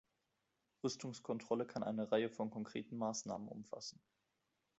[0.83, 4.01] Rüstungskontrolle kann eine Reihe von konkreten Maßnahmen umfassen.